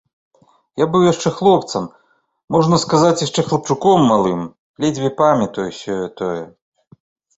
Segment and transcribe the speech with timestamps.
[0.81, 1.83] Я быў яшчэ хлопцам,
[2.57, 4.41] можна сказаць, яшчэ хлапчуком малым,
[4.85, 6.43] ледзьве памятаю сёе-тое.